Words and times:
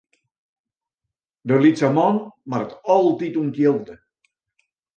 De 1.51 1.55
lytse 1.65 1.89
man 1.97 2.15
moat 2.49 2.65
it 2.75 2.81
altyd 2.95 3.39
ûntjilde. 3.41 3.95